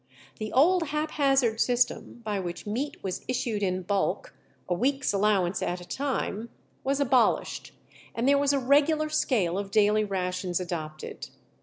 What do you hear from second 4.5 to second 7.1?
a week's allowance at a time, was